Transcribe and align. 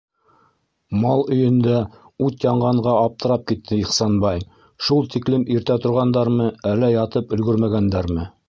Мал 1.03 1.19
өйөндә 1.35 1.75
ут 2.29 2.47
янғанға 2.47 2.95
аптырап 3.03 3.45
китте 3.53 3.79
Ихсанбай: 3.83 4.41
шул 4.89 5.13
тиклем 5.17 5.47
иртә 5.59 5.81
торғандармы, 5.87 6.53
әллә 6.75 6.95
ятып 6.97 7.39
өлгөрмәгәндәрме? 7.39 8.31